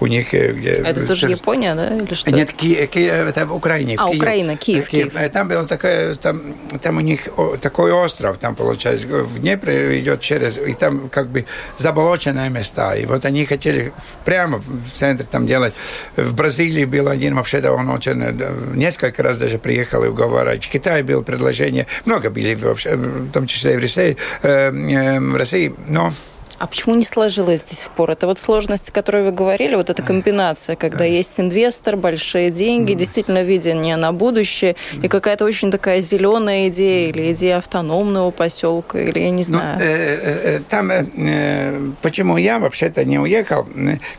[0.02, 0.34] у них...
[0.34, 2.32] Э, где, это тоже Япония, да, или что?
[2.32, 3.96] Нет, Ки, Ки, это в Украине.
[3.98, 5.14] А, в Украина, Киев, Киев.
[5.14, 5.32] Киев.
[5.32, 7.30] Там был такой, там, там у них
[7.62, 11.46] такой остров, там, получается, в Днепре идет через, и там как бы
[11.78, 12.96] заболоченные места.
[12.96, 13.94] И вот они хотели
[14.26, 15.74] прямо в центре там делать.
[16.16, 20.66] В Бразилии был один, вообще он очень, э, несколько раз даже приехал и уговаривать.
[20.66, 24.72] В Китае было предложение, много были вообще, в том числе и в России, э,
[25.20, 26.12] в России, но
[26.62, 28.12] А почему не сложилось до сих пор?
[28.12, 31.06] Это вот сложность, о которой вы говорили, вот эта комбинация, когда да.
[31.06, 32.96] есть инвестор, большие деньги, mm.
[32.96, 35.06] действительно видение на будущее, mm.
[35.06, 39.80] и какая-то очень такая зеленая идея или идея автономного поселка, или я не ну, знаю.
[39.80, 43.66] Ну, э, э, там, э, почему я вообще-то не уехал?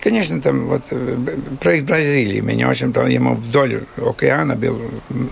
[0.01, 1.17] Конечно, там вот э,
[1.61, 4.81] проект Бразилии меня очень ему вдоль океана был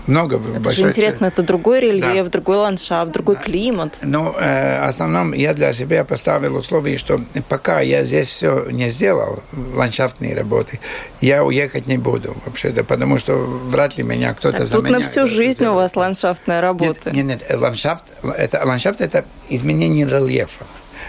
[0.07, 0.83] много это большой...
[0.85, 2.31] же интересно, это другой рельеф, да.
[2.31, 3.41] другой ландшафт, другой да.
[3.41, 3.99] климат.
[4.01, 8.89] Ну, э, в основном я для себя поставил условие, что пока я здесь все не
[8.89, 9.41] сделал,
[9.73, 10.79] ландшафтные работы,
[11.19, 14.89] я уехать не буду вообще-то, потому что вряд ли меня кто-то так, за меня...
[14.89, 17.09] Тут на всю жизнь у вас ландшафтная работа.
[17.11, 18.03] Нет, нет, нет ландшафт,
[18.37, 20.65] это, ландшафт– это изменение рельефа.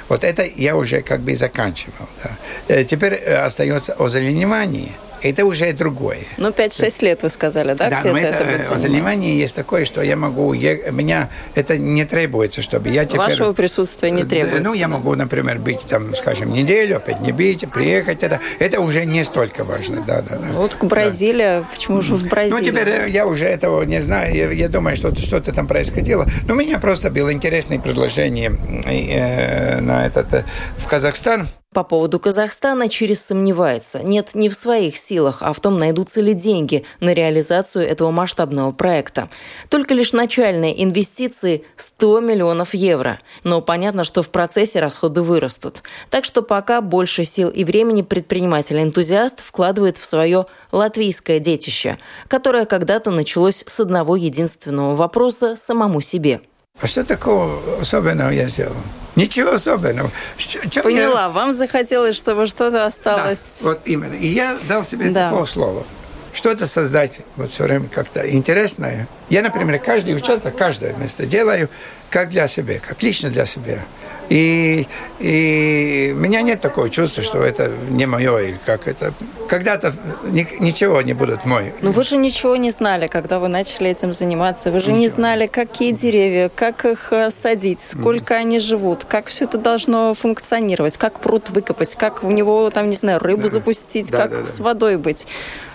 [0.09, 2.09] Вот это я уже как бы заканчивал.
[2.25, 2.31] Да.
[2.69, 4.93] Э, теперь э, остается озеленевание–
[5.23, 6.19] это уже другое.
[6.37, 7.91] Ну, 5-6 лет вы сказали, да?
[7.91, 12.63] Да, но это, это занимание есть такое, что я могу, я, меня это не требуется,
[12.63, 13.21] чтобы я теперь...
[13.21, 14.63] Вашего присутствия не требуется.
[14.63, 19.05] Ну, я могу, например, быть там, скажем, неделю, опять не быть, приехать, это, это уже
[19.05, 20.47] не столько важно, да, да, да.
[20.55, 21.65] Вот к Бразилии, да.
[21.73, 22.59] почему же в Бразилии?
[22.59, 26.27] Ну, теперь я уже этого не знаю, я, я думаю, что что-то там происходило.
[26.47, 28.53] Но у меня просто было интересное предложение
[28.85, 30.45] э, на этот, э,
[30.77, 34.01] в Казахстан, по поводу Казахстана Через сомневается.
[34.03, 38.73] Нет, не в своих силах, а в том, найдутся ли деньги на реализацию этого масштабного
[38.73, 39.29] проекта.
[39.69, 43.19] Только лишь начальные инвестиции– 100 миллионов евро.
[43.45, 45.83] Но понятно, что в процессе расходы вырастут.
[46.11, 51.99] Так что пока больше сил и времени предприниматель-энтузиаст вкладывает в свое латвийское детище,
[52.29, 56.43] которое когда-то началось с одного единственного вопроса самому себе.
[56.81, 58.75] А что такого особенного я сделал?
[59.15, 60.11] Ничего особенного.
[60.37, 61.29] Чем Поняла, я...
[61.29, 63.61] вам захотелось, чтобы что-то осталось.
[63.63, 64.15] Да, вот именно.
[64.15, 65.31] И я дал себе да.
[65.31, 65.85] такое слово.
[66.33, 69.07] Что-то создать вот все время как-то интересное.
[69.29, 71.69] Я, например, каждый участок, каждое место делаю
[72.09, 73.81] как для себя, как лично для себя.
[74.29, 74.87] И,
[75.19, 79.13] и у меня нет такого чувства, что это не мое, или как это.
[79.49, 79.93] Когда-то
[80.25, 81.73] ни, ничего не будет мой.
[81.83, 84.71] Но вы же ничего не знали, когда вы начали этим заниматься.
[84.71, 84.99] Вы же ничего.
[84.99, 88.39] не знали, какие деревья, как их э, садить, сколько mm.
[88.39, 92.97] они живут, как все это должно функционировать, как пруд выкопать, как в него, там, не
[92.97, 93.49] знаю, рыбу да.
[93.51, 94.47] запустить, да, как да, да.
[94.47, 95.27] с водой быть.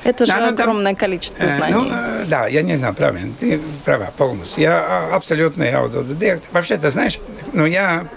[0.03, 1.73] Это же да, ну, огромное там, количество э, знаний.
[1.73, 4.63] Ну, э, да, я не знаю, правильно, ты права полностью.
[4.63, 6.43] Я а, абсолютно аутодидакт.
[6.51, 7.19] Вообще, ты знаешь,
[7.53, 8.07] ну, я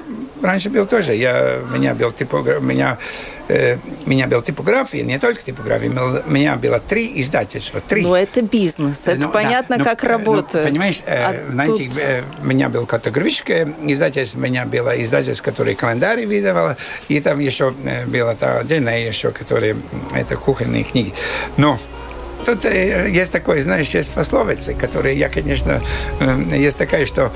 [0.42, 1.14] раньше был тоже.
[1.14, 2.98] Я, у меня был типограф, меня,
[3.48, 3.76] э,
[4.06, 7.80] меня был типография, не только типография, у меня было три издательства.
[7.80, 8.02] Три.
[8.02, 10.64] Ну, это бизнес, это ну, понятно, да, как ну, работает.
[10.64, 11.98] Ну, понимаешь, э, а знаете, тут...
[11.98, 16.76] э, у меня был категорическое издательство, у меня было издательство, которое календарь видывало,
[17.08, 19.76] и там еще э, было отдельное еще, которое,
[20.14, 21.12] это кухонные книги.
[21.56, 21.78] Но
[22.44, 25.80] Тут э, есть такое, знаешь, есть пословицы, которые я, конечно,
[26.20, 27.30] э, есть такая, что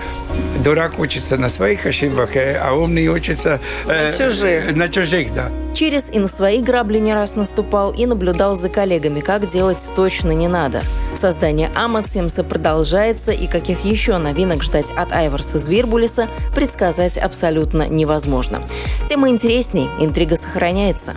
[0.62, 4.74] дурак учится на своих ошибках, э, а умный учится на чужих.
[4.74, 5.50] На чужих, да.
[5.74, 10.30] Через и на свои грабли не раз наступал и наблюдал за коллегами, как делать точно
[10.30, 10.82] не надо.
[11.16, 18.62] Создание Амацимса продолжается, и каких еще новинок ждать от Айварса Звирбулиса предсказать абсолютно невозможно.
[19.08, 21.14] Тема интересней, интрига сохраняется.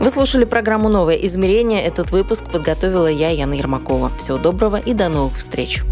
[0.00, 1.82] Вы слушали программу «Новое измерение».
[1.82, 4.12] Этот выпуск подготовила я, Яна Ермакова.
[4.18, 5.82] Всего доброго и до новых встреч.